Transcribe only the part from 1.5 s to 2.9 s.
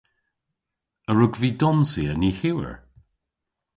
donsya nyhewer?